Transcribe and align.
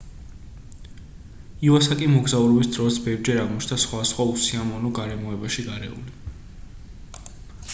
ივასაკი 1.67 2.07
მოგზაურობის 2.13 2.69
დროს 2.77 2.97
ბევრჯერ 3.07 3.41
აღმოჩნდა 3.41 3.77
სხვადასხვა 3.85 4.27
უსიამოვნო 4.31 4.93
გარემოებაში 5.01 5.67
გარეული 5.69 6.17